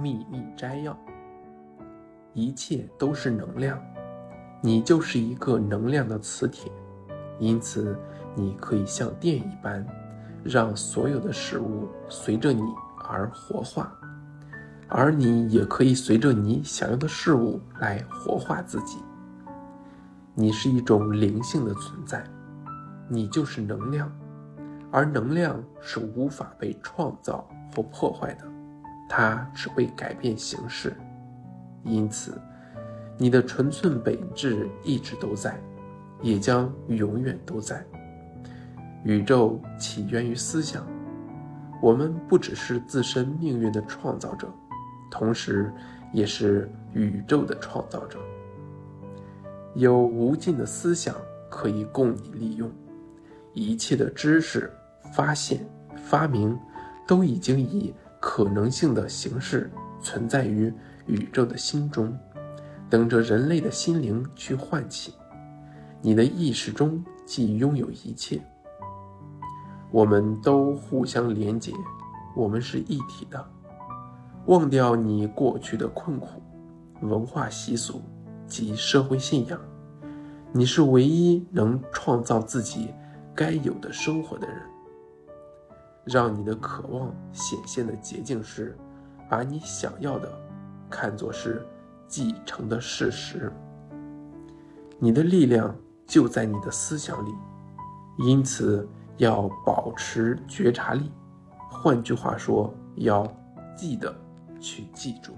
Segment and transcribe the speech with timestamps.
[0.00, 0.96] 秘密摘要：
[2.32, 3.78] 一切都是能量，
[4.62, 6.72] 你就是一个能量的磁铁，
[7.38, 7.98] 因此
[8.34, 9.86] 你可以像电一般，
[10.42, 12.62] 让所有的事物随着你
[13.08, 13.92] 而活化，
[14.88, 18.98] 而你也可以随着你想要的事物来活化自己。
[20.34, 22.24] 你是一种灵性的存在，
[23.08, 24.10] 你就是能量，
[24.90, 28.46] 而能量是无法被创造或破坏的。
[29.12, 30.96] 它只会改变形式，
[31.82, 32.40] 因此，
[33.18, 35.60] 你的纯粹本质一直都在，
[36.22, 37.84] 也将永远都在。
[39.02, 40.86] 宇宙起源于思想，
[41.82, 44.48] 我们不只是自身命运的创造者，
[45.10, 45.72] 同时
[46.12, 48.16] 也是宇宙的创造者。
[49.74, 51.16] 有无尽的思想
[51.50, 52.70] 可以供你利用，
[53.54, 54.70] 一切的知识、
[55.12, 56.56] 发现、发明，
[57.08, 57.92] 都已经以。
[58.20, 59.70] 可能性的形式
[60.00, 60.72] 存在于
[61.06, 62.16] 宇宙的心中，
[62.88, 65.14] 等着人类的心灵去唤起。
[66.02, 68.40] 你的意识中既拥有一切，
[69.90, 71.72] 我们都互相连结，
[72.36, 73.44] 我们是一体的。
[74.46, 76.42] 忘掉你过去的困苦、
[77.02, 78.00] 文化习俗
[78.46, 79.60] 及社会信仰，
[80.52, 82.94] 你是唯一能创造自己
[83.34, 84.56] 该有的生活的人。
[86.04, 88.76] 让你的渴望显现的捷径是，
[89.28, 90.30] 把你想要的
[90.88, 91.66] 看作是
[92.08, 93.52] 继承的事实。
[94.98, 95.74] 你的力量
[96.06, 97.30] 就在你的思想里，
[98.18, 101.10] 因此要保持觉察力。
[101.70, 103.26] 换句话说，要
[103.76, 104.14] 记得
[104.60, 105.34] 去记住。